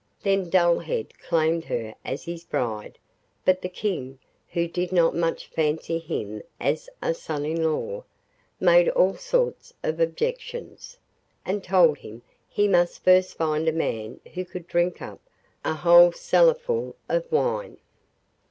Then 0.23 0.49
Dullhead 0.49 1.19
claimed 1.19 1.65
her 1.65 1.93
as 2.03 2.23
his 2.25 2.43
bride, 2.43 2.97
but 3.45 3.61
the 3.61 3.69
King, 3.69 4.17
who 4.49 4.67
did 4.67 4.91
not 4.91 5.13
much 5.15 5.45
fancy 5.45 5.99
him 5.99 6.41
as 6.59 6.89
a 7.03 7.13
son 7.13 7.45
in 7.45 7.63
law, 7.63 8.03
made 8.59 8.89
all 8.89 9.13
sorts 9.15 9.75
of 9.83 9.99
objections, 9.99 10.97
and 11.45 11.63
told 11.63 11.99
him 11.99 12.23
he 12.49 12.67
must 12.67 13.03
first 13.03 13.37
find 13.37 13.67
a 13.67 13.71
man 13.71 14.19
who 14.33 14.43
could 14.43 14.65
drink 14.67 15.03
up 15.03 15.19
a 15.63 15.75
whole 15.75 16.11
cellarful 16.11 16.95
of 17.07 17.31
wine. 17.31 17.77